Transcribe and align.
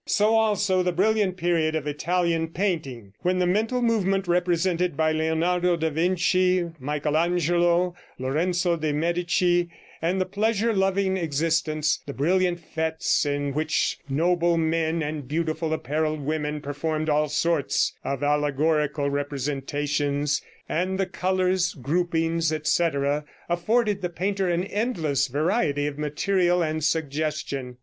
So 0.07 0.33
also 0.33 0.81
the 0.81 0.91
brilliant 0.91 1.37
period 1.37 1.75
of 1.75 1.85
Italian 1.85 2.47
painting, 2.47 3.13
when 3.19 3.37
the 3.37 3.45
mental 3.45 3.83
movement 3.83 4.27
represented 4.27 4.97
by 4.97 5.11
Leonardo 5.11 5.77
da 5.77 5.91
Vinci, 5.91 6.65
Michael 6.79 7.15
Angelo, 7.15 7.93
Lorenzo 8.17 8.75
de 8.77 8.93
Medici, 8.93 9.69
and 10.01 10.19
the 10.19 10.25
pleasure 10.25 10.73
loving 10.73 11.17
existence, 11.17 11.99
the 12.07 12.15
brilliant 12.15 12.59
fêtes, 12.75 13.27
in 13.27 13.53
which 13.53 13.99
noble 14.09 14.57
men 14.57 15.03
and 15.03 15.27
beautifully 15.27 15.73
appareled 15.73 16.21
women 16.21 16.61
performed 16.61 17.07
all 17.07 17.29
sorts 17.29 17.93
of 18.03 18.23
allegorical 18.23 19.07
representations, 19.07 20.41
and 20.67 20.99
the 20.99 21.05
colors, 21.05 21.75
groupings, 21.75 22.51
etc., 22.51 23.23
afforded 23.47 24.01
the 24.01 24.09
painter 24.09 24.49
an 24.49 24.63
endless 24.63 25.27
variety 25.27 25.85
of 25.85 25.99
material 25.99 26.63
and 26.63 26.83
suggestion. 26.83 27.77